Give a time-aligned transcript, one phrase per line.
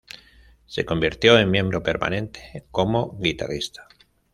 [0.65, 3.87] Se convirtió en miembro permanente como guitarrista.